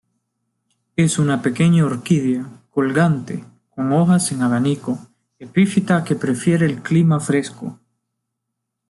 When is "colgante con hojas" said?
2.71-4.31